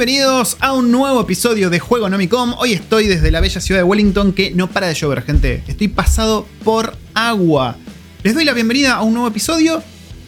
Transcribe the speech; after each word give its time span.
Bienvenidos 0.00 0.56
a 0.60 0.72
un 0.72 0.90
nuevo 0.90 1.20
episodio 1.20 1.68
de 1.68 1.78
Juego 1.78 2.08
Nomicom. 2.08 2.54
Hoy 2.56 2.72
estoy 2.72 3.06
desde 3.06 3.30
la 3.30 3.40
bella 3.40 3.60
ciudad 3.60 3.80
de 3.80 3.84
Wellington 3.84 4.32
que 4.32 4.50
no 4.50 4.66
para 4.66 4.86
de 4.86 4.94
llover, 4.94 5.20
gente. 5.20 5.62
Estoy 5.68 5.88
pasado 5.88 6.46
por 6.64 6.96
agua. 7.12 7.76
Les 8.22 8.34
doy 8.34 8.46
la 8.46 8.54
bienvenida 8.54 8.94
a 8.94 9.02
un 9.02 9.12
nuevo 9.12 9.28
episodio, 9.28 9.82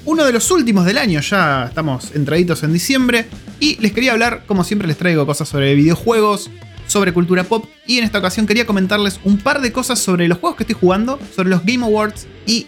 uno 0.04 0.26
de 0.26 0.32
los 0.34 0.50
últimos 0.50 0.84
del 0.84 0.98
año, 0.98 1.22
ya 1.22 1.64
estamos 1.68 2.14
entraditos 2.14 2.62
en 2.64 2.74
diciembre. 2.74 3.24
Y 3.60 3.80
les 3.80 3.92
quería 3.92 4.12
hablar, 4.12 4.44
como 4.46 4.62
siempre 4.62 4.86
les 4.86 4.98
traigo 4.98 5.24
cosas 5.24 5.48
sobre 5.48 5.74
videojuegos, 5.74 6.50
sobre 6.86 7.14
cultura 7.14 7.44
pop. 7.44 7.64
Y 7.86 7.96
en 7.96 8.04
esta 8.04 8.18
ocasión 8.18 8.46
quería 8.46 8.66
comentarles 8.66 9.20
un 9.24 9.38
par 9.38 9.62
de 9.62 9.72
cosas 9.72 9.98
sobre 9.98 10.28
los 10.28 10.36
juegos 10.36 10.58
que 10.58 10.64
estoy 10.64 10.76
jugando, 10.78 11.18
sobre 11.34 11.48
los 11.48 11.64
Game 11.64 11.82
Awards 11.82 12.26
y 12.44 12.66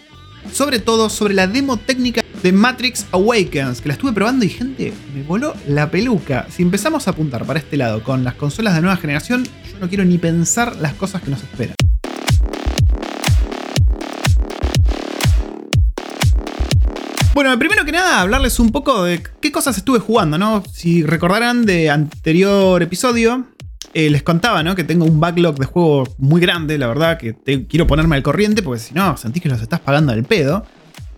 sobre 0.51 0.79
todo 0.79 1.11
sobre 1.11 1.35
la 1.35 1.45
demo 1.45 1.77
técnica 1.77 2.24
de 2.45 2.51
Matrix 2.51 3.07
Awakens, 3.11 3.81
que 3.81 3.87
la 3.87 3.95
estuve 3.95 4.13
probando 4.13 4.45
y 4.45 4.49
gente, 4.49 4.93
me 5.15 5.23
voló 5.23 5.55
la 5.67 5.89
peluca. 5.89 6.45
Si 6.51 6.61
empezamos 6.61 7.07
a 7.07 7.09
apuntar 7.09 7.43
para 7.43 7.57
este 7.57 7.75
lado 7.75 8.03
con 8.03 8.23
las 8.23 8.35
consolas 8.35 8.75
de 8.75 8.81
nueva 8.81 8.97
generación, 8.97 9.43
yo 9.43 9.79
no 9.81 9.89
quiero 9.89 10.05
ni 10.05 10.19
pensar 10.19 10.75
las 10.75 10.93
cosas 10.93 11.23
que 11.23 11.31
nos 11.31 11.41
esperan. 11.41 11.73
Bueno, 17.33 17.57
primero 17.57 17.83
que 17.83 17.91
nada, 17.91 18.21
hablarles 18.21 18.59
un 18.59 18.71
poco 18.71 19.03
de 19.03 19.23
qué 19.41 19.51
cosas 19.51 19.75
estuve 19.79 19.97
jugando, 19.97 20.37
¿no? 20.37 20.63
Si 20.71 21.01
recordarán 21.01 21.65
de 21.65 21.89
anterior 21.89 22.79
episodio, 22.83 23.47
eh, 23.95 24.11
les 24.11 24.21
contaba, 24.21 24.61
¿no? 24.61 24.75
Que 24.75 24.83
tengo 24.83 25.05
un 25.05 25.19
backlog 25.19 25.57
de 25.57 25.65
juegos 25.65 26.09
muy 26.19 26.41
grande, 26.41 26.77
la 26.77 26.85
verdad, 26.85 27.17
que 27.17 27.33
quiero 27.67 27.87
ponerme 27.87 28.17
al 28.17 28.21
corriente, 28.21 28.61
porque 28.61 28.81
si 28.81 28.93
no, 28.93 29.17
sentís 29.17 29.41
que 29.41 29.49
los 29.49 29.63
estás 29.63 29.79
pagando 29.79 30.11
al 30.11 30.25
pedo. 30.25 30.63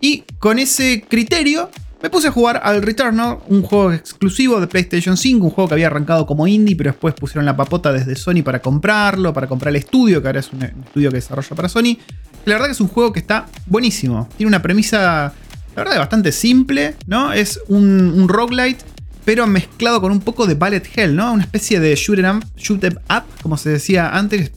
Y 0.02 0.24
con 0.40 0.60
ese 0.60 1.04
criterio, 1.08 1.70
me 2.02 2.10
puse 2.10 2.28
a 2.28 2.32
jugar 2.32 2.62
al 2.64 2.82
Returnal, 2.82 3.40
un 3.48 3.64
juego 3.64 3.92
exclusivo 3.92 4.60
de 4.60 4.68
PlayStation 4.68 5.18
5, 5.18 5.44
un 5.44 5.52
juego 5.52 5.68
que 5.68 5.74
había 5.74 5.88
arrancado 5.88 6.26
como 6.26 6.48
indie, 6.48 6.76
pero 6.76 6.92
después 6.92 7.16
pusieron 7.16 7.46
la 7.46 7.58
papota 7.58 7.92
desde 7.92 8.16
Sony 8.16 8.44
para 8.44 8.62
comprarlo, 8.62 9.34
para 9.34 9.48
comprar 9.48 9.70
el 9.70 9.78
estudio, 9.78 10.22
que 10.22 10.28
ahora 10.28 10.40
es 10.40 10.52
un 10.54 10.64
estudio 10.64 11.10
que 11.10 11.16
desarrolla 11.16 11.56
para 11.56 11.70
Sony. 11.70 11.98
La 12.46 12.54
verdad 12.54 12.68
que 12.68 12.74
es 12.74 12.82
un 12.82 12.88
juego 12.88 13.12
que 13.12 13.20
está 13.20 13.48
buenísimo. 13.66 14.30
Tiene 14.38 14.48
una 14.48 14.62
premisa, 14.62 15.34
la 15.76 15.84
verdad, 15.84 15.98
bastante 15.98 16.32
simple, 16.32 16.96
¿no? 17.08 17.34
Es 17.34 17.60
un, 17.68 18.14
un 18.16 18.30
roguelite 18.30 18.86
pero 19.28 19.46
mezclado 19.46 20.00
con 20.00 20.14
un 20.14 20.22
poco 20.22 20.48
de 20.48 20.54
Ballet 20.54 20.88
Hell, 20.96 21.14
¿no? 21.14 21.34
Una 21.34 21.44
especie 21.44 21.82
de 21.82 21.94
shoot 21.96 22.18
em 22.18 22.38
up, 22.38 22.44
em 22.80 23.24
como 23.42 23.58
se 23.58 23.70
decía 23.70 24.16
antes, 24.16 24.54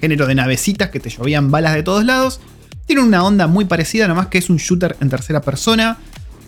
género 0.00 0.26
de 0.26 0.34
navecitas 0.34 0.88
que 0.88 1.00
te 1.00 1.10
llovían 1.10 1.50
balas 1.50 1.74
de 1.74 1.82
todos 1.82 2.02
lados. 2.02 2.40
Tiene 2.86 3.02
una 3.02 3.24
onda 3.24 3.46
muy 3.46 3.64
parecida, 3.64 4.06
nomás 4.06 4.28
que 4.28 4.38
es 4.38 4.48
un 4.48 4.58
shooter 4.58 4.96
en 5.00 5.10
tercera 5.10 5.40
persona, 5.40 5.98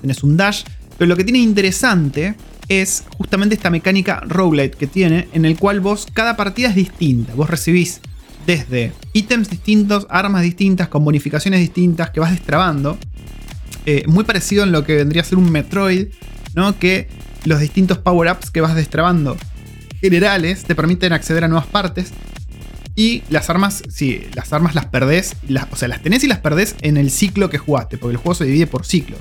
tenés 0.00 0.22
un 0.22 0.36
dash, 0.36 0.62
pero 0.96 1.08
lo 1.08 1.16
que 1.16 1.24
tiene 1.24 1.40
interesante 1.40 2.36
es 2.68 3.04
justamente 3.16 3.54
esta 3.54 3.70
mecánica 3.70 4.20
roguelite 4.26 4.76
que 4.76 4.86
tiene, 4.86 5.28
en 5.32 5.44
el 5.44 5.58
cual 5.58 5.80
vos, 5.80 6.06
cada 6.12 6.36
partida 6.36 6.68
es 6.68 6.74
distinta, 6.74 7.34
vos 7.34 7.50
recibís 7.50 8.00
desde 8.46 8.92
ítems 9.12 9.50
distintos, 9.50 10.06
armas 10.08 10.42
distintas, 10.42 10.88
con 10.88 11.04
bonificaciones 11.04 11.60
distintas 11.60 12.10
que 12.10 12.20
vas 12.20 12.30
destrabando. 12.30 12.98
Eh, 13.84 14.04
muy 14.06 14.24
parecido 14.24 14.64
en 14.64 14.72
lo 14.72 14.84
que 14.84 14.96
vendría 14.96 15.22
a 15.22 15.24
ser 15.24 15.38
un 15.38 15.50
Metroid, 15.50 16.08
¿no? 16.54 16.78
Que 16.78 17.08
los 17.44 17.60
distintos 17.60 17.98
power-ups 17.98 18.50
que 18.50 18.60
vas 18.60 18.74
destrabando 18.74 19.36
generales 20.00 20.64
te 20.64 20.74
permiten 20.74 21.12
acceder 21.12 21.44
a 21.44 21.48
nuevas 21.48 21.66
partes. 21.66 22.12
Y 22.98 23.22
las 23.30 23.48
armas, 23.48 23.84
sí, 23.88 24.22
las 24.34 24.52
armas 24.52 24.74
las 24.74 24.86
perdés, 24.86 25.36
o 25.70 25.76
sea, 25.76 25.86
las 25.86 26.02
tenés 26.02 26.24
y 26.24 26.26
las 26.26 26.40
perdés 26.40 26.74
en 26.80 26.96
el 26.96 27.12
ciclo 27.12 27.48
que 27.48 27.56
jugaste, 27.56 27.96
porque 27.96 28.14
el 28.14 28.16
juego 28.16 28.34
se 28.34 28.44
divide 28.44 28.66
por 28.66 28.84
ciclos. 28.84 29.20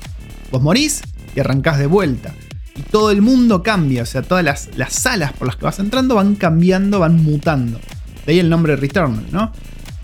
Vos 0.50 0.60
morís 0.60 1.00
y 1.36 1.38
arrancás 1.38 1.78
de 1.78 1.86
vuelta. 1.86 2.34
Y 2.74 2.82
todo 2.82 3.12
el 3.12 3.22
mundo 3.22 3.62
cambia, 3.62 4.02
o 4.02 4.06
sea, 4.06 4.22
todas 4.22 4.44
las, 4.44 4.70
las 4.76 4.94
salas 4.94 5.32
por 5.32 5.46
las 5.46 5.54
que 5.54 5.64
vas 5.64 5.78
entrando 5.78 6.16
van 6.16 6.34
cambiando, 6.34 6.98
van 6.98 7.22
mutando. 7.22 7.78
De 8.26 8.32
ahí 8.32 8.40
el 8.40 8.50
nombre 8.50 8.74
Returnal, 8.74 9.26
¿no? 9.30 9.52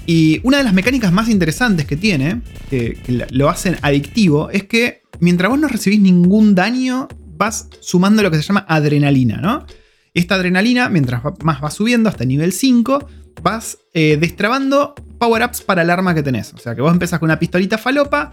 Y 0.06 0.38
una 0.44 0.58
de 0.58 0.62
las 0.62 0.72
mecánicas 0.72 1.10
más 1.10 1.28
interesantes 1.28 1.84
que 1.84 1.96
tiene, 1.96 2.42
que, 2.70 2.96
que 3.04 3.26
lo 3.28 3.50
hacen 3.50 3.76
adictivo, 3.82 4.50
es 4.50 4.62
que 4.68 5.02
mientras 5.18 5.50
vos 5.50 5.58
no 5.58 5.66
recibís 5.66 5.98
ningún 5.98 6.54
daño 6.54 7.08
vas 7.36 7.70
sumando 7.80 8.22
lo 8.22 8.30
que 8.30 8.36
se 8.36 8.44
llama 8.44 8.66
adrenalina, 8.68 9.38
¿no? 9.38 9.66
Esta 10.14 10.36
adrenalina, 10.36 10.88
mientras 10.88 11.22
más 11.42 11.60
vas 11.60 11.74
subiendo 11.74 12.08
hasta 12.08 12.24
nivel 12.24 12.52
5, 12.52 13.08
vas 13.42 13.78
eh, 13.92 14.16
destrabando 14.16 14.94
power-ups 15.18 15.62
para 15.62 15.82
el 15.82 15.90
arma 15.90 16.14
que 16.14 16.22
tenés. 16.22 16.54
O 16.54 16.58
sea 16.58 16.76
que 16.76 16.82
vos 16.82 16.92
empezás 16.92 17.18
con 17.18 17.26
una 17.26 17.40
pistolita 17.40 17.78
falopa. 17.78 18.32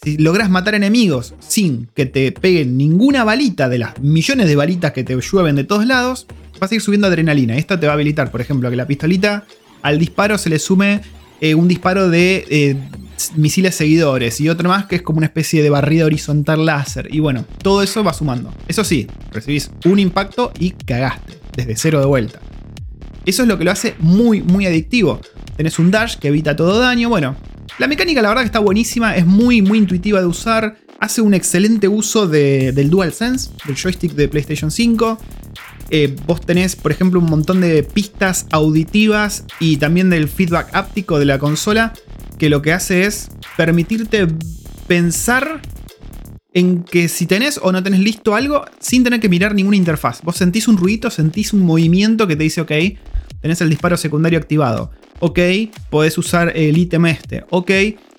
Si 0.00 0.18
lográs 0.18 0.50
matar 0.50 0.76
enemigos 0.76 1.34
sin 1.40 1.88
que 1.94 2.06
te 2.06 2.30
peguen 2.30 2.76
ninguna 2.76 3.24
balita 3.24 3.68
de 3.68 3.78
las 3.78 3.98
millones 3.98 4.46
de 4.46 4.54
balitas 4.54 4.92
que 4.92 5.02
te 5.02 5.18
llueven 5.20 5.56
de 5.56 5.64
todos 5.64 5.84
lados, 5.84 6.26
vas 6.60 6.70
a 6.70 6.74
ir 6.76 6.80
subiendo 6.80 7.08
adrenalina. 7.08 7.56
Esto 7.56 7.78
te 7.78 7.86
va 7.86 7.92
a 7.92 7.94
habilitar, 7.94 8.30
por 8.30 8.40
ejemplo, 8.40 8.70
que 8.70 8.76
la 8.76 8.86
pistolita 8.86 9.44
al 9.82 9.98
disparo 9.98 10.38
se 10.38 10.50
le 10.50 10.60
sume 10.60 11.00
eh, 11.40 11.54
un 11.54 11.66
disparo 11.66 12.08
de 12.08 12.44
eh, 12.48 12.76
misiles 13.34 13.74
seguidores 13.74 14.40
y 14.40 14.48
otro 14.48 14.68
más 14.68 14.86
que 14.86 14.96
es 14.96 15.02
como 15.02 15.18
una 15.18 15.26
especie 15.26 15.62
de 15.62 15.70
barrida 15.70 16.04
horizontal 16.04 16.64
láser. 16.64 17.08
Y 17.12 17.20
bueno, 17.20 17.44
todo 17.62 17.82
eso 17.82 18.04
va 18.04 18.12
sumando. 18.12 18.52
Eso 18.68 18.84
sí, 18.84 19.06
recibís 19.32 19.70
un 19.84 19.98
impacto 19.98 20.52
y 20.58 20.70
cagaste, 20.70 21.38
desde 21.56 21.76
cero 21.76 22.00
de 22.00 22.06
vuelta. 22.06 22.40
Eso 23.24 23.42
es 23.42 23.48
lo 23.48 23.58
que 23.58 23.64
lo 23.64 23.72
hace 23.72 23.96
muy, 23.98 24.42
muy 24.42 24.66
adictivo. 24.66 25.20
Tenés 25.56 25.78
un 25.78 25.90
dash 25.90 26.16
que 26.16 26.28
evita 26.28 26.54
todo 26.54 26.78
daño. 26.78 27.08
Bueno, 27.08 27.36
la 27.78 27.88
mecánica 27.88 28.22
la 28.22 28.28
verdad 28.28 28.42
que 28.42 28.46
está 28.46 28.60
buenísima, 28.60 29.16
es 29.16 29.26
muy, 29.26 29.62
muy 29.62 29.78
intuitiva 29.78 30.20
de 30.20 30.26
usar. 30.26 30.76
Hace 31.00 31.20
un 31.20 31.34
excelente 31.34 31.88
uso 31.88 32.26
del 32.26 32.88
DualSense, 32.88 33.50
del 33.66 33.76
joystick 33.76 34.12
de 34.12 34.28
PlayStation 34.28 34.70
5. 34.70 35.18
Eh, 35.90 36.16
vos 36.26 36.40
tenés, 36.40 36.74
por 36.74 36.90
ejemplo, 36.90 37.20
un 37.20 37.26
montón 37.26 37.60
de 37.60 37.82
pistas 37.82 38.46
auditivas 38.50 39.44
y 39.60 39.76
también 39.76 40.10
del 40.10 40.28
feedback 40.28 40.68
áptico 40.72 41.18
de 41.18 41.26
la 41.26 41.38
consola 41.38 41.92
que 42.38 42.48
lo 42.48 42.62
que 42.62 42.72
hace 42.72 43.04
es 43.04 43.28
permitirte 43.56 44.26
pensar 44.86 45.60
en 46.52 46.84
que 46.84 47.08
si 47.08 47.26
tenés 47.26 47.60
o 47.62 47.70
no 47.70 47.82
tenés 47.82 48.00
listo 48.00 48.34
algo 48.34 48.64
sin 48.78 49.04
tener 49.04 49.20
que 49.20 49.28
mirar 49.28 49.54
ninguna 49.54 49.76
interfaz. 49.76 50.22
Vos 50.22 50.36
sentís 50.36 50.68
un 50.68 50.78
ruido, 50.78 51.10
sentís 51.10 51.52
un 51.52 51.60
movimiento 51.60 52.26
que 52.26 52.34
te 52.34 52.44
dice, 52.44 52.62
ok, 52.62 52.72
tenés 53.42 53.60
el 53.60 53.68
disparo 53.68 53.96
secundario 53.96 54.38
activado. 54.38 54.90
Ok, 55.20 55.38
podés 55.90 56.16
usar 56.18 56.52
el 56.56 56.76
ítem 56.76 57.06
este. 57.06 57.44
Ok, 57.50 57.70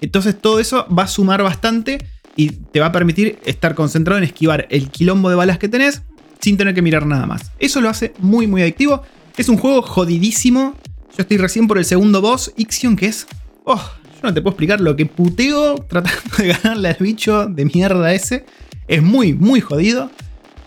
entonces 0.02 0.40
todo 0.40 0.60
eso 0.60 0.86
va 0.88 1.04
a 1.04 1.08
sumar 1.08 1.42
bastante 1.42 1.98
y 2.36 2.52
te 2.52 2.80
va 2.80 2.88
a 2.88 2.92
permitir 2.92 3.40
estar 3.46 3.74
concentrado 3.74 4.20
en 4.20 4.24
esquivar 4.24 4.68
el 4.70 4.90
quilombo 4.90 5.30
de 5.30 5.36
balas 5.36 5.58
que 5.58 5.68
tenés 5.68 6.04
sin 6.40 6.58
tener 6.58 6.76
que 6.76 6.84
mirar 6.84 7.06
nada 7.06 7.26
más. 7.26 7.52
Eso 7.58 7.82
lo 7.82 7.90
hace 7.90 8.14
muy, 8.20 8.46
muy 8.46 8.62
adictivo. 8.62 9.02
Es 9.36 9.50
un 9.50 9.58
juego 9.58 9.82
jodidísimo. 9.82 10.76
Yo 11.18 11.24
estoy 11.24 11.38
recién 11.38 11.68
por 11.68 11.80
el 11.80 11.86
segundo 11.86 12.22
boss, 12.22 12.54
Ixion, 12.56 12.96
que 12.96 13.08
es. 13.08 13.26
Oh, 13.64 13.82
yo 14.22 14.28
no 14.28 14.34
te 14.34 14.42
puedo 14.42 14.54
explicar 14.54 14.82
lo 14.82 14.96
que 14.96 15.06
puteo 15.06 15.76
tratando 15.76 16.22
de 16.38 16.48
ganarle 16.48 16.90
al 16.90 16.98
bicho 17.00 17.46
de 17.46 17.66
mierda 17.66 18.14
ese. 18.14 18.46
Es 18.88 19.04
muy, 19.04 19.34
muy 19.34 19.62
jodido. 19.62 20.10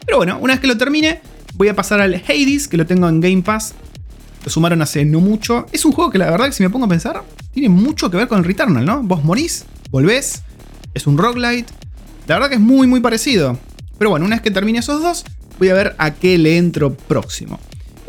Pero 0.06 0.18
bueno, 0.18 0.38
una 0.40 0.54
vez 0.54 0.60
que 0.60 0.66
lo 0.66 0.76
termine, 0.76 1.20
voy 1.54 1.68
a 1.68 1.74
pasar 1.74 2.00
al 2.00 2.14
Hades, 2.14 2.68
que 2.68 2.76
lo 2.76 2.86
tengo 2.86 3.08
en 3.08 3.20
Game 3.20 3.42
Pass. 3.42 3.74
Lo 4.44 4.50
sumaron 4.50 4.80
hace 4.82 5.04
no 5.04 5.20
mucho. 5.20 5.66
Es 5.72 5.84
un 5.84 5.92
juego 5.92 6.10
que 6.10 6.18
la 6.18 6.30
verdad 6.30 6.46
que 6.46 6.52
si 6.52 6.62
me 6.62 6.70
pongo 6.70 6.86
a 6.86 6.88
pensar, 6.88 7.22
tiene 7.52 7.68
mucho 7.68 8.10
que 8.10 8.16
ver 8.16 8.28
con 8.28 8.38
el 8.38 8.44
Returnal, 8.44 8.84
¿no? 8.84 9.02
Vos 9.02 9.24
morís, 9.24 9.66
volvés, 9.90 10.42
es 10.94 11.06
un 11.06 11.18
roguelite. 11.18 11.72
La 12.26 12.36
verdad 12.36 12.48
que 12.48 12.54
es 12.54 12.60
muy, 12.60 12.86
muy 12.86 13.00
parecido. 13.00 13.58
Pero 13.98 14.10
bueno, 14.10 14.26
una 14.26 14.36
vez 14.36 14.42
que 14.42 14.50
termine 14.50 14.78
esos 14.78 15.02
dos, 15.02 15.24
voy 15.58 15.68
a 15.68 15.74
ver 15.74 15.94
a 15.98 16.14
qué 16.14 16.38
le 16.38 16.56
entro 16.56 16.94
próximo. 16.94 17.58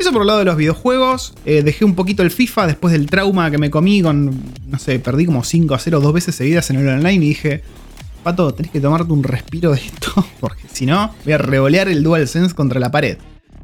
Eso 0.02 0.10
por 0.10 0.22
el 0.22 0.26
lado 0.26 0.40
de 0.40 0.46
los 0.46 0.56
videojuegos. 0.56 1.32
Eh, 1.44 1.62
dejé 1.62 1.84
un 1.84 1.94
poquito 1.94 2.24
el 2.24 2.32
FIFA 2.32 2.66
después 2.66 2.90
del 2.90 3.06
trauma 3.06 3.52
que 3.52 3.58
me 3.58 3.70
comí 3.70 4.02
con, 4.02 4.34
no 4.66 4.76
sé, 4.80 4.98
perdí 4.98 5.26
como 5.26 5.44
5 5.44 5.76
a 5.76 5.78
0 5.78 6.00
dos 6.00 6.12
veces 6.12 6.34
seguidas 6.34 6.68
en 6.70 6.80
el 6.80 6.88
online 6.88 7.24
y 7.24 7.28
dije, 7.28 7.62
Pato, 8.24 8.52
tenés 8.52 8.72
que 8.72 8.80
tomarte 8.80 9.12
un 9.12 9.22
respiro 9.22 9.70
de 9.70 9.78
esto, 9.78 10.26
porque 10.40 10.64
si 10.72 10.86
no, 10.86 11.14
voy 11.22 11.34
a 11.34 11.38
revolear 11.38 11.86
el 11.86 12.02
DualSense 12.02 12.52
contra 12.52 12.80
la 12.80 12.90
pared. 12.90 13.16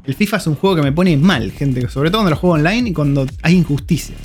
El 0.05 0.15
FIFA 0.15 0.37
es 0.37 0.47
un 0.47 0.55
juego 0.55 0.77
que 0.77 0.81
me 0.81 0.93
pone 0.93 1.17
mal, 1.17 1.51
gente, 1.51 1.89
sobre 1.89 2.09
todo 2.09 2.19
cuando 2.19 2.29
lo 2.29 2.37
juego 2.37 2.55
online 2.55 2.91
y 2.91 2.93
cuando 2.93 3.27
hay 3.41 3.55
injusticia. 3.55 4.15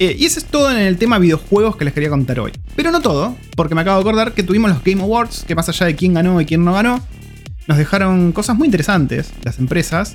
Eh, 0.00 0.16
y 0.18 0.24
eso 0.24 0.40
es 0.40 0.46
todo 0.46 0.72
en 0.72 0.78
el 0.78 0.98
tema 0.98 1.20
videojuegos 1.20 1.76
que 1.76 1.84
les 1.84 1.94
quería 1.94 2.10
contar 2.10 2.40
hoy. 2.40 2.50
Pero 2.74 2.90
no 2.90 3.00
todo, 3.00 3.36
porque 3.54 3.76
me 3.76 3.82
acabo 3.82 3.98
de 3.98 4.10
acordar 4.10 4.32
que 4.32 4.42
tuvimos 4.42 4.72
los 4.72 4.82
Game 4.82 5.00
Awards, 5.00 5.44
que 5.46 5.54
más 5.54 5.68
allá 5.68 5.86
de 5.86 5.94
quién 5.94 6.14
ganó 6.14 6.40
y 6.40 6.46
quién 6.46 6.64
no 6.64 6.72
ganó, 6.72 7.00
nos 7.66 7.78
dejaron 7.78 8.32
cosas 8.32 8.56
muy 8.56 8.66
interesantes, 8.66 9.32
las 9.44 9.58
empresas. 9.58 10.14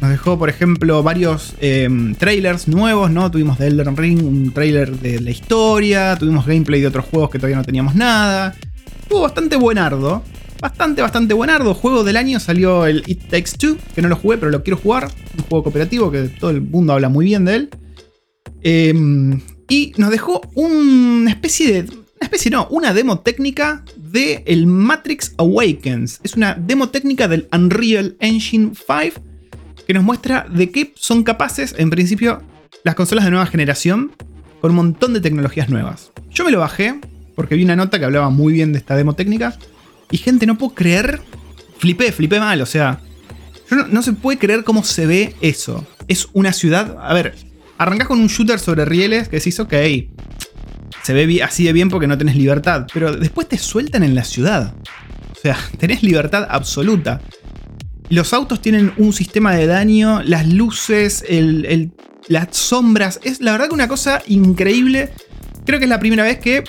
Nos 0.00 0.10
dejó, 0.10 0.38
por 0.38 0.48
ejemplo, 0.48 1.02
varios 1.02 1.54
em, 1.60 2.14
trailers 2.14 2.68
nuevos, 2.68 3.10
¿no? 3.10 3.30
Tuvimos 3.30 3.58
de 3.58 3.68
Elden 3.68 3.96
Ring 3.96 4.24
un 4.24 4.52
trailer 4.52 4.98
de 4.98 5.20
la 5.20 5.30
historia, 5.30 6.16
tuvimos 6.16 6.46
gameplay 6.46 6.80
de 6.80 6.86
otros 6.86 7.06
juegos 7.06 7.30
que 7.30 7.38
todavía 7.38 7.56
no 7.56 7.64
teníamos 7.64 7.94
nada. 7.94 8.54
Estuvo 9.02 9.22
bastante 9.22 9.56
buenardo. 9.56 10.22
Bastante, 10.60 11.02
bastante 11.02 11.34
buenardo. 11.34 11.72
Juego 11.74 12.02
del 12.02 12.16
año 12.16 12.40
salió 12.40 12.86
el 12.86 13.04
It 13.06 13.28
Takes 13.28 13.52
Two, 13.58 13.76
que 13.94 14.02
no 14.02 14.08
lo 14.08 14.16
jugué, 14.16 14.38
pero 14.38 14.50
lo 14.50 14.62
quiero 14.62 14.76
jugar. 14.76 15.08
Un 15.36 15.44
juego 15.44 15.64
cooperativo 15.64 16.10
que 16.10 16.22
todo 16.24 16.50
el 16.50 16.60
mundo 16.60 16.92
habla 16.92 17.08
muy 17.08 17.26
bien 17.26 17.44
de 17.44 17.54
él. 17.54 17.70
Em, 18.62 19.40
y 19.68 19.92
nos 19.96 20.10
dejó 20.10 20.40
una 20.54 21.30
especie 21.30 21.82
de. 21.82 21.90
Una 22.20 22.26
especie, 22.26 22.50
no, 22.50 22.66
una 22.70 22.92
demo 22.92 23.20
técnica 23.20 23.84
de 23.96 24.42
el 24.46 24.66
Matrix 24.66 25.34
Awakens. 25.38 26.18
Es 26.24 26.34
una 26.34 26.54
demo 26.54 26.88
técnica 26.88 27.28
del 27.28 27.48
Unreal 27.52 28.16
Engine 28.18 28.72
5 28.74 29.22
que 29.86 29.94
nos 29.94 30.02
muestra 30.02 30.44
de 30.50 30.70
qué 30.72 30.92
son 30.96 31.22
capaces, 31.22 31.76
en 31.78 31.90
principio, 31.90 32.42
las 32.82 32.96
consolas 32.96 33.24
de 33.24 33.30
nueva 33.30 33.46
generación 33.46 34.10
con 34.60 34.72
un 34.72 34.76
montón 34.76 35.14
de 35.14 35.20
tecnologías 35.20 35.68
nuevas. 35.68 36.10
Yo 36.30 36.44
me 36.44 36.50
lo 36.50 36.58
bajé 36.58 36.98
porque 37.36 37.54
vi 37.54 37.62
una 37.62 37.76
nota 37.76 38.00
que 38.00 38.04
hablaba 38.04 38.30
muy 38.30 38.52
bien 38.52 38.72
de 38.72 38.78
esta 38.78 38.96
demo 38.96 39.14
técnica 39.14 39.56
y 40.10 40.18
gente, 40.18 40.44
no 40.44 40.58
puedo 40.58 40.74
creer, 40.74 41.20
flipé, 41.78 42.10
flipé 42.10 42.40
mal, 42.40 42.60
o 42.60 42.66
sea, 42.66 43.00
no, 43.70 43.86
no 43.86 44.02
se 44.02 44.12
puede 44.12 44.38
creer 44.38 44.64
cómo 44.64 44.82
se 44.82 45.06
ve 45.06 45.36
eso. 45.40 45.86
Es 46.08 46.26
una 46.32 46.52
ciudad, 46.52 46.96
a 47.00 47.14
ver, 47.14 47.36
arrancás 47.78 48.08
con 48.08 48.18
un 48.18 48.26
shooter 48.26 48.58
sobre 48.58 48.84
rieles 48.84 49.28
que 49.28 49.36
decís, 49.36 49.60
ok, 49.60 49.72
se 51.02 51.12
ve 51.12 51.42
así 51.42 51.64
de 51.64 51.72
bien 51.72 51.88
porque 51.88 52.06
no 52.06 52.18
tenés 52.18 52.36
libertad, 52.36 52.86
pero 52.92 53.14
después 53.16 53.48
te 53.48 53.58
sueltan 53.58 54.02
en 54.02 54.14
la 54.14 54.24
ciudad. 54.24 54.74
O 55.36 55.40
sea, 55.40 55.56
tenés 55.78 56.02
libertad 56.02 56.46
absoluta. 56.48 57.20
Los 58.08 58.32
autos 58.32 58.62
tienen 58.62 58.92
un 58.96 59.12
sistema 59.12 59.54
de 59.54 59.66
daño, 59.66 60.22
las 60.22 60.46
luces, 60.46 61.24
las 62.28 62.56
sombras. 62.56 63.20
Es 63.22 63.40
la 63.40 63.52
verdad 63.52 63.68
que 63.68 63.74
una 63.74 63.88
cosa 63.88 64.22
increíble. 64.26 65.10
Creo 65.66 65.78
que 65.78 65.84
es 65.84 65.90
la 65.90 66.00
primera 66.00 66.24
vez 66.24 66.38
que, 66.38 66.64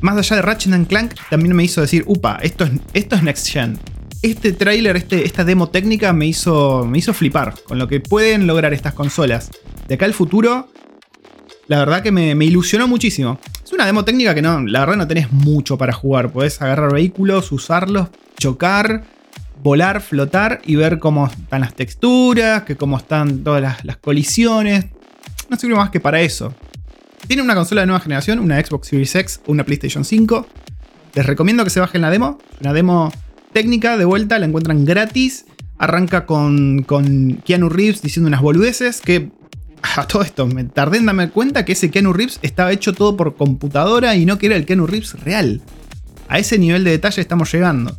más 0.00 0.16
allá 0.16 0.36
de 0.36 0.42
Ratchet 0.42 0.86
Clank, 0.86 1.14
también 1.30 1.56
me 1.56 1.64
hizo 1.64 1.80
decir, 1.80 2.04
upa, 2.06 2.38
esto 2.42 2.64
es, 2.64 2.70
esto 2.94 3.16
es 3.16 3.22
Next 3.24 3.48
Gen. 3.48 3.78
Este 4.22 4.52
tráiler, 4.52 4.96
este, 4.96 5.26
esta 5.26 5.42
demo 5.42 5.68
técnica 5.70 6.12
me 6.12 6.26
hizo, 6.26 6.86
me 6.86 6.98
hizo 6.98 7.12
flipar 7.12 7.54
con 7.64 7.80
lo 7.80 7.88
que 7.88 7.98
pueden 7.98 8.46
lograr 8.46 8.72
estas 8.72 8.94
consolas. 8.94 9.50
De 9.88 9.94
acá 9.94 10.04
al 10.04 10.14
futuro, 10.14 10.71
la 11.68 11.78
verdad 11.78 12.02
que 12.02 12.10
me, 12.10 12.32
ilusionó 12.44 12.88
muchísimo. 12.88 13.38
Es 13.64 13.72
una 13.72 13.86
demo 13.86 14.04
técnica 14.04 14.34
que 14.34 14.42
no, 14.42 14.60
la 14.60 14.80
verdad 14.80 14.96
no 14.96 15.06
tenés 15.06 15.32
mucho 15.32 15.78
para 15.78 15.92
jugar. 15.92 16.32
Podés 16.32 16.60
agarrar 16.60 16.92
vehículos, 16.92 17.52
usarlos, 17.52 18.08
chocar, 18.38 19.04
volar, 19.62 20.00
flotar 20.00 20.60
y 20.64 20.76
ver 20.76 20.98
cómo 20.98 21.26
están 21.26 21.60
las 21.60 21.74
texturas, 21.74 22.64
que 22.64 22.76
cómo 22.76 22.96
están 22.96 23.44
todas 23.44 23.82
las, 23.84 23.96
colisiones. 23.98 24.86
No 25.48 25.56
sirve 25.56 25.76
más 25.76 25.90
que 25.90 26.00
para 26.00 26.20
eso. 26.20 26.54
Tiene 27.26 27.42
una 27.42 27.54
consola 27.54 27.82
de 27.82 27.86
nueva 27.86 28.00
generación, 28.00 28.40
una 28.40 28.60
Xbox 28.60 28.88
Series 28.88 29.14
X 29.14 29.40
una 29.46 29.64
PlayStation 29.64 30.04
5. 30.04 30.46
Les 31.14 31.26
recomiendo 31.26 31.62
que 31.62 31.70
se 31.70 31.78
bajen 31.78 32.02
la 32.02 32.10
demo. 32.10 32.38
Una 32.60 32.72
demo 32.72 33.12
técnica, 33.52 33.96
de 33.96 34.04
vuelta, 34.04 34.38
la 34.38 34.46
encuentran 34.46 34.84
gratis. 34.84 35.46
Arranca 35.78 36.26
con, 36.26 36.82
con 36.82 37.40
Keanu 37.44 37.68
Reeves 37.68 38.02
diciendo 38.02 38.28
unas 38.28 38.40
boludeces 38.40 39.00
que 39.00 39.30
a 39.96 40.06
todo 40.06 40.22
esto, 40.22 40.46
me 40.46 40.64
tardé 40.64 40.98
en 40.98 41.06
darme 41.06 41.30
cuenta 41.30 41.64
que 41.64 41.72
ese 41.72 41.90
Keanu 41.90 42.12
Reeves 42.12 42.38
estaba 42.42 42.72
hecho 42.72 42.92
todo 42.92 43.16
por 43.16 43.36
computadora 43.36 44.14
y 44.14 44.24
no 44.24 44.38
que 44.38 44.46
era 44.46 44.56
el 44.56 44.64
Keanu 44.64 44.86
Reeves 44.86 45.20
real. 45.20 45.60
A 46.28 46.38
ese 46.38 46.58
nivel 46.58 46.84
de 46.84 46.92
detalle 46.92 47.20
estamos 47.20 47.52
llegando. 47.52 47.96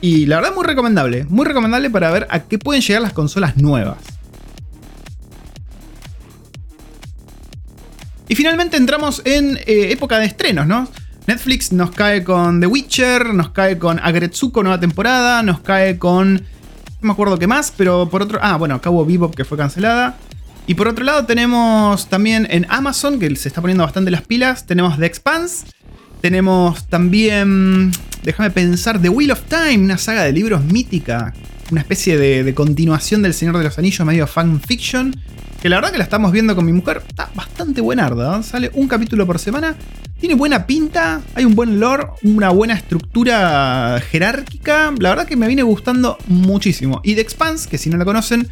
Y 0.00 0.26
la 0.26 0.36
verdad 0.36 0.54
muy 0.54 0.64
recomendable, 0.64 1.24
muy 1.24 1.44
recomendable 1.44 1.90
para 1.90 2.10
ver 2.10 2.26
a 2.30 2.40
qué 2.40 2.58
pueden 2.58 2.82
llegar 2.82 3.02
las 3.02 3.12
consolas 3.12 3.56
nuevas. 3.56 3.98
Y 8.28 8.36
finalmente 8.36 8.76
entramos 8.76 9.20
en 9.24 9.58
eh, 9.66 9.90
época 9.90 10.18
de 10.20 10.26
estrenos, 10.26 10.66
¿no? 10.66 10.88
Netflix 11.26 11.72
nos 11.72 11.90
cae 11.90 12.24
con 12.24 12.60
The 12.60 12.66
Witcher, 12.66 13.34
nos 13.34 13.50
cae 13.50 13.76
con 13.76 13.98
Agretsuko 13.98 14.62
nueva 14.62 14.80
temporada, 14.80 15.42
nos 15.42 15.60
cae 15.60 15.98
con... 15.98 16.34
No 16.34 17.06
me 17.06 17.12
acuerdo 17.12 17.38
qué 17.38 17.46
más, 17.46 17.72
pero 17.76 18.08
por 18.08 18.22
otro... 18.22 18.38
Ah, 18.40 18.56
bueno, 18.56 18.80
Cabo 18.80 19.04
Bebop 19.04 19.34
que 19.34 19.44
fue 19.44 19.58
cancelada. 19.58 20.16
Y 20.70 20.74
por 20.76 20.86
otro 20.86 21.04
lado 21.04 21.24
tenemos 21.26 22.08
también 22.08 22.46
en 22.48 22.64
Amazon, 22.68 23.18
que 23.18 23.34
se 23.34 23.48
está 23.48 23.60
poniendo 23.60 23.82
bastante 23.82 24.12
las 24.12 24.22
pilas, 24.22 24.66
tenemos 24.66 25.00
The 25.00 25.06
Expanse. 25.06 25.66
Tenemos 26.20 26.86
también, 26.86 27.90
déjame 28.22 28.52
pensar, 28.52 29.02
The 29.02 29.08
Wheel 29.08 29.32
of 29.32 29.42
Time, 29.48 29.78
una 29.78 29.98
saga 29.98 30.22
de 30.22 30.30
libros 30.30 30.62
mítica. 30.62 31.34
Una 31.72 31.80
especie 31.80 32.16
de, 32.16 32.54
continuación 32.54 33.20
del 33.20 33.34
Señor 33.34 33.58
de 33.58 33.64
los 33.64 33.80
Anillos, 33.80 34.06
medio 34.06 34.28
fanfiction. 34.28 35.12
Que 35.60 35.68
la 35.68 35.74
verdad 35.74 35.90
que 35.90 35.98
la 35.98 36.04
estamos 36.04 36.30
viendo 36.30 36.54
con 36.54 36.64
mi 36.64 36.72
mujer, 36.72 37.02
está 37.08 37.28
bastante 37.34 37.80
buenarda. 37.80 38.40
Sale 38.44 38.70
un 38.74 38.86
capítulo 38.86 39.26
por 39.26 39.40
semana. 39.40 39.74
Tiene 40.20 40.36
buena 40.36 40.68
pinta, 40.68 41.20
hay 41.34 41.46
un 41.46 41.56
buen 41.56 41.80
lore, 41.80 42.06
una 42.22 42.50
buena 42.50 42.74
estructura 42.74 44.00
jerárquica. 44.08 44.94
La 45.00 45.08
verdad 45.08 45.26
que 45.26 45.34
me 45.34 45.48
viene 45.48 45.64
gustando 45.64 46.16
muchísimo. 46.28 47.00
Y 47.02 47.16
The 47.16 47.22
Expanse, 47.22 47.68
que 47.68 47.76
si 47.76 47.90
no 47.90 47.96
la 47.96 48.04
conocen, 48.04 48.48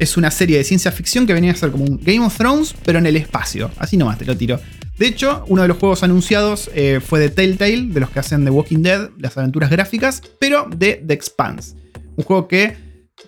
es 0.00 0.16
una 0.16 0.30
serie 0.30 0.56
de 0.56 0.64
ciencia 0.64 0.90
ficción 0.90 1.26
que 1.26 1.34
venía 1.34 1.52
a 1.52 1.54
ser 1.54 1.70
como 1.70 1.84
un 1.84 2.00
Game 2.02 2.20
of 2.20 2.36
Thrones, 2.36 2.74
pero 2.84 2.98
en 2.98 3.06
el 3.06 3.16
espacio. 3.16 3.70
Así 3.78 3.96
nomás 3.96 4.18
te 4.18 4.24
lo 4.24 4.36
tiro. 4.36 4.58
De 4.98 5.06
hecho, 5.06 5.44
uno 5.48 5.62
de 5.62 5.68
los 5.68 5.76
juegos 5.76 6.02
anunciados 6.02 6.70
eh, 6.74 7.00
fue 7.06 7.20
de 7.20 7.28
Telltale, 7.28 7.86
de 7.88 8.00
los 8.00 8.10
que 8.10 8.18
hacen 8.18 8.44
The 8.44 8.50
Walking 8.50 8.82
Dead, 8.82 9.10
las 9.18 9.36
aventuras 9.36 9.70
gráficas, 9.70 10.22
pero 10.38 10.68
de 10.74 11.02
The 11.06 11.12
Expanse. 11.14 11.74
Un 12.16 12.24
juego 12.24 12.48
que 12.48 12.76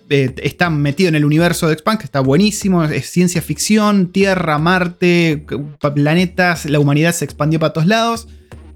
eh, 0.09 0.33
está 0.41 0.71
metido 0.71 1.09
en 1.09 1.15
el 1.15 1.25
universo 1.25 1.67
de 1.67 1.73
Expanse, 1.73 1.99
que 1.99 2.05
está 2.05 2.19
buenísimo, 2.19 2.83
es 2.83 3.09
ciencia 3.09 3.41
ficción, 3.41 4.11
Tierra, 4.11 4.57
Marte, 4.57 5.45
planetas, 5.93 6.65
la 6.65 6.79
humanidad 6.79 7.13
se 7.13 7.25
expandió 7.25 7.59
para 7.59 7.73
todos 7.73 7.87
lados. 7.87 8.27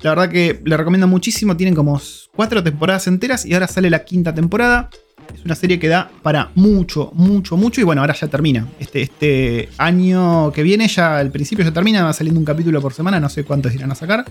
La 0.02 0.12
verdad 0.12 0.30
que 0.30 0.62
le 0.64 0.78
recomiendo 0.78 1.08
muchísimo, 1.08 1.58
tienen 1.58 1.74
como 1.74 2.00
cuatro 2.36 2.64
temporadas 2.64 3.08
enteras 3.08 3.44
y 3.44 3.56
ahora 3.56 3.68
sale 3.68 3.90
la 3.90 4.06
quinta 4.06 4.36
temporada. 4.36 4.92
Es 5.34 5.44
una 5.46 5.56
serie 5.56 5.80
que 5.80 5.88
da 5.88 6.10
para 6.22 6.52
mucho, 6.56 7.12
mucho, 7.14 7.58
mucho. 7.58 7.82
Y 7.82 7.84
bueno, 7.84 8.02
ahora 8.02 8.14
ya 8.14 8.28
termina. 8.28 8.68
Este, 8.80 9.02
este 9.02 9.70
año 9.78 10.52
que 10.52 10.64
viene, 10.64 10.88
ya 10.88 11.18
al 11.18 11.32
principio 11.32 11.66
ya 11.66 11.72
termina, 11.72 12.04
va 12.04 12.14
saliendo 12.14 12.40
un 12.40 12.46
capítulo 12.46 12.82
por 12.82 12.94
semana. 12.94 13.20
No 13.20 13.30
sé 13.30 13.44
cuántos 13.44 13.74
irán 13.76 13.92
a 13.92 13.96
sacar. 13.96 14.26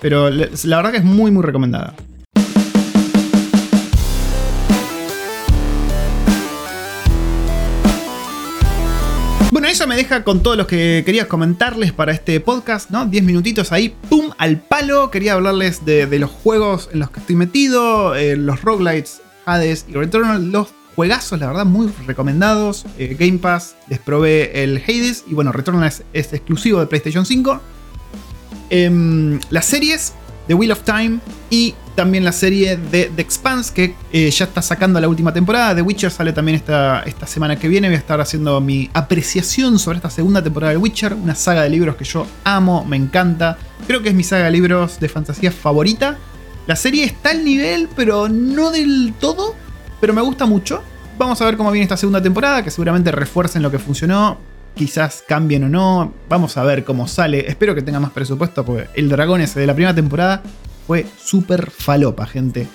Pero 0.00 0.30
la 0.30 0.76
verdad 0.76 0.90
que 0.90 0.98
es 0.98 1.04
muy, 1.04 1.30
muy 1.30 1.42
recomendada. 1.42 1.94
Bueno, 9.52 9.68
eso 9.68 9.86
me 9.86 9.96
deja 9.96 10.22
con 10.22 10.42
todos 10.42 10.56
los 10.56 10.66
que 10.66 11.02
quería 11.06 11.28
comentarles 11.28 11.92
para 11.92 12.12
este 12.12 12.40
podcast, 12.40 12.90
¿no? 12.90 13.06
10 13.06 13.24
minutitos 13.24 13.72
ahí, 13.72 13.94
¡pum! 14.10 14.30
al 14.38 14.60
palo. 14.60 15.10
Quería 15.10 15.32
hablarles 15.32 15.84
de, 15.84 16.06
los 16.18 16.30
juegos 16.30 16.90
en 16.92 16.98
los 16.98 17.10
que 17.10 17.20
estoy 17.20 17.36
metido, 17.36 18.14
eh, 18.14 18.36
los 18.36 18.60
roguelites 18.62 19.22
Hades 19.46 19.86
y 19.88 19.92
Returnal, 19.92 20.50
los 20.50 20.68
juegazos, 20.94 21.38
la 21.38 21.46
verdad, 21.46 21.64
muy 21.64 21.88
recomendados. 22.06 22.84
Eh, 22.98 23.16
Game 23.18 23.38
Pass 23.38 23.76
les 23.88 23.98
probé 23.98 24.62
el 24.62 24.78
Hades 24.78 25.24
y 25.26 25.34
bueno, 25.34 25.52
Returnal 25.52 25.90
es, 26.12 26.32
exclusivo 26.32 26.80
de 26.80 26.86
PlayStation 26.86 27.24
5. 27.24 27.60
Em, 28.68 29.38
las 29.50 29.64
series, 29.64 30.14
The 30.48 30.54
Wheel 30.54 30.72
of 30.72 30.82
Time 30.82 31.20
y 31.50 31.74
también 31.94 32.24
la 32.24 32.32
serie 32.32 32.76
de 32.76 33.10
The 33.14 33.22
Expanse 33.22 33.72
que 33.72 33.94
eh, 34.12 34.30
ya 34.30 34.44
está 34.44 34.62
sacando 34.62 35.00
la 35.00 35.08
última 35.08 35.32
temporada. 35.32 35.74
The 35.74 35.82
Witcher 35.82 36.10
sale 36.10 36.32
también 36.32 36.56
esta, 36.56 37.02
esta 37.02 37.26
semana 37.26 37.56
que 37.58 37.68
viene. 37.68 37.88
Voy 37.88 37.96
a 37.96 37.98
estar 37.98 38.20
haciendo 38.20 38.60
mi 38.60 38.90
apreciación 38.92 39.78
sobre 39.78 39.96
esta 39.96 40.10
segunda 40.10 40.42
temporada 40.42 40.72
de 40.72 40.78
Witcher, 40.78 41.14
una 41.14 41.34
saga 41.34 41.62
de 41.62 41.70
libros 41.70 41.96
que 41.96 42.04
yo 42.04 42.26
amo, 42.44 42.84
me 42.84 42.96
encanta. 42.96 43.58
Creo 43.86 44.02
que 44.02 44.10
es 44.10 44.14
mi 44.14 44.24
saga 44.24 44.44
de 44.44 44.50
libros 44.50 45.00
de 45.00 45.08
fantasía 45.08 45.50
favorita. 45.50 46.18
La 46.66 46.74
serie 46.74 47.04
está 47.04 47.30
al 47.30 47.44
nivel, 47.44 47.88
pero 47.94 48.28
no 48.28 48.70
del 48.70 49.14
todo. 49.20 49.54
Pero 50.00 50.12
me 50.12 50.20
gusta 50.20 50.46
mucho. 50.46 50.82
Vamos 51.16 51.40
a 51.40 51.44
ver 51.44 51.56
cómo 51.56 51.70
viene 51.70 51.84
esta 51.84 51.96
segunda 51.96 52.20
temporada, 52.20 52.62
que 52.62 52.70
seguramente 52.70 53.12
refuercen 53.12 53.62
lo 53.62 53.70
que 53.70 53.78
funcionó. 53.78 54.38
Quizás 54.74 55.24
cambien 55.26 55.64
o 55.64 55.68
no. 55.68 56.12
Vamos 56.28 56.56
a 56.56 56.64
ver 56.64 56.84
cómo 56.84 57.06
sale. 57.06 57.48
Espero 57.48 57.74
que 57.74 57.82
tenga 57.82 58.00
más 58.00 58.10
presupuesto, 58.10 58.64
porque 58.64 58.88
el 58.94 59.08
dragón 59.08 59.40
ese 59.40 59.60
de 59.60 59.66
la 59.66 59.74
primera 59.74 59.94
temporada 59.94 60.42
fue 60.86 61.06
súper 61.22 61.70
falopa, 61.70 62.26
gente. 62.26 62.66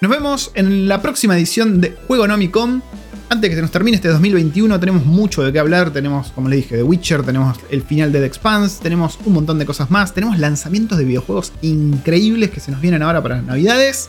Nos 0.00 0.10
vemos 0.10 0.52
en 0.54 0.86
la 0.86 1.02
próxima 1.02 1.36
edición 1.36 1.80
de 1.80 1.96
Juego 2.06 2.28
Nomicom 2.28 2.82
antes 3.30 3.50
que 3.50 3.56
se 3.56 3.62
nos 3.62 3.70
termine 3.70 3.96
este 3.96 4.08
2021, 4.08 4.80
tenemos 4.80 5.04
mucho 5.04 5.42
de 5.42 5.52
qué 5.52 5.58
hablar. 5.58 5.90
Tenemos, 5.90 6.30
como 6.32 6.48
le 6.48 6.56
dije, 6.56 6.76
The 6.76 6.82
Witcher, 6.82 7.22
tenemos 7.22 7.58
el 7.70 7.82
final 7.82 8.12
de 8.12 8.20
The 8.20 8.26
Expanse, 8.26 8.82
tenemos 8.82 9.18
un 9.24 9.34
montón 9.34 9.58
de 9.58 9.66
cosas 9.66 9.90
más. 9.90 10.14
Tenemos 10.14 10.38
lanzamientos 10.38 10.98
de 10.98 11.04
videojuegos 11.04 11.52
increíbles 11.62 12.50
que 12.50 12.60
se 12.60 12.70
nos 12.70 12.80
vienen 12.80 13.02
ahora 13.02 13.22
para 13.22 13.36
las 13.36 13.44
Navidades. 13.44 14.08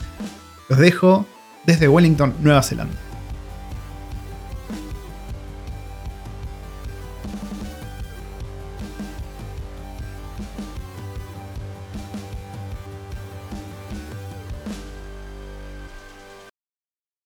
Los 0.70 0.80
dejo 0.80 1.26
desde 1.66 1.88
Wellington, 1.88 2.34
Nueva 2.42 2.64
Zelanda. 2.64 3.09